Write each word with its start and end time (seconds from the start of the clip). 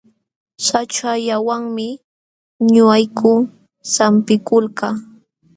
Saćhallawanmi 0.65 1.87
ñuqayku 2.71 3.31
sampikulkaa. 3.93 4.95